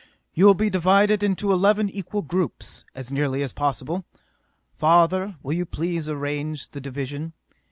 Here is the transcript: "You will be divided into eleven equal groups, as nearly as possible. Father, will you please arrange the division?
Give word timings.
"You 0.33 0.47
will 0.47 0.55
be 0.55 0.71
divided 0.71 1.21
into 1.21 1.51
eleven 1.51 1.87
equal 1.87 2.23
groups, 2.23 2.85
as 2.95 3.11
nearly 3.11 3.43
as 3.43 3.53
possible. 3.53 4.03
Father, 4.75 5.35
will 5.43 5.53
you 5.53 5.63
please 5.67 6.09
arrange 6.09 6.69
the 6.69 6.81
division? 6.81 7.33